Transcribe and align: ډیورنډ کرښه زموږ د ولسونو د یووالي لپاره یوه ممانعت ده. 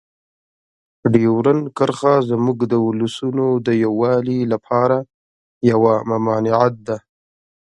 ډیورنډ 1.13 1.65
کرښه 1.77 2.13
زموږ 2.29 2.57
د 2.71 2.73
ولسونو 2.87 3.45
د 3.65 3.67
یووالي 3.83 4.39
لپاره 4.53 4.97
یوه 5.71 5.95
ممانعت 6.11 6.73
ده. 6.87 6.97